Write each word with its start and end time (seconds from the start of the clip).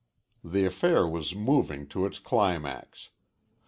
The 0.43 0.65
affair 0.65 1.07
was 1.07 1.35
moving 1.35 1.85
to 1.89 2.07
its 2.07 2.17
climax. 2.17 3.09